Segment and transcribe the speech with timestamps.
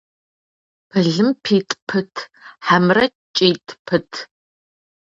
[0.89, 2.13] Пылым питӏ пыт,
[2.65, 3.05] хьэмэрэ
[3.37, 4.11] кӏитӏ пыт?